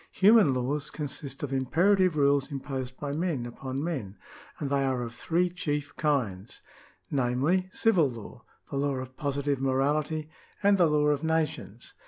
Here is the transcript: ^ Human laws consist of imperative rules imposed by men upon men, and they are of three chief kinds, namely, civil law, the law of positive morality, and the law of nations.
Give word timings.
^ 0.01 0.03
Human 0.13 0.51
laws 0.55 0.89
consist 0.89 1.43
of 1.43 1.53
imperative 1.53 2.17
rules 2.17 2.51
imposed 2.51 2.99
by 2.99 3.11
men 3.11 3.45
upon 3.45 3.83
men, 3.83 4.17
and 4.57 4.71
they 4.71 4.83
are 4.83 5.03
of 5.03 5.13
three 5.13 5.47
chief 5.47 5.95
kinds, 5.95 6.63
namely, 7.11 7.69
civil 7.71 8.09
law, 8.09 8.43
the 8.71 8.77
law 8.77 8.95
of 8.95 9.15
positive 9.15 9.61
morality, 9.61 10.31
and 10.63 10.79
the 10.79 10.87
law 10.87 11.05
of 11.09 11.23
nations. 11.23 11.93